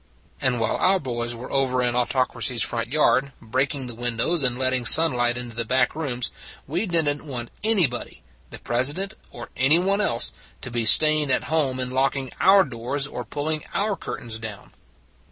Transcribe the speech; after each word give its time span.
And 0.41 0.59
while 0.59 0.77
our 0.77 0.99
boys 0.99 1.35
were 1.35 1.51
over 1.51 1.83
in 1.83 1.95
Au 1.95 2.05
tocracy 2.05 2.55
s 2.55 2.63
front 2.63 2.91
yard, 2.91 3.33
breaking 3.39 3.85
the 3.85 3.93
windows 3.93 4.41
and 4.41 4.57
letting 4.57 4.83
sunlight 4.83 5.37
into 5.37 5.55
the 5.55 5.63
back 5.63 5.93
rooms, 5.95 6.31
we 6.65 6.87
didn 6.87 7.19
t 7.19 7.23
want 7.23 7.51
anybody 7.63 8.23
the 8.49 8.57
President 8.57 9.13
or 9.31 9.51
anyone 9.55 10.01
else 10.01 10.31
to 10.61 10.71
be 10.71 10.85
staying 10.85 11.29
at 11.29 11.43
home 11.53 11.79
and 11.79 11.93
locking 11.93 12.31
our 12.39 12.63
doors 12.63 13.05
or 13.05 13.23
pulling 13.23 13.63
our 13.75 13.95
cur 13.95 14.17
tains 14.19 14.41
down. 14.41 14.73